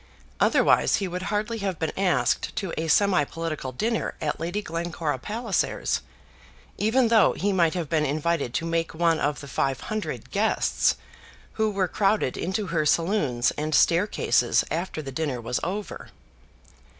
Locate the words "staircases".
13.75-14.65